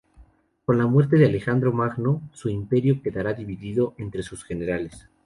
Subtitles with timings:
[0.65, 5.07] Con la muerte de Alejandro Magno, su imperio quedará dividido entre sus generales.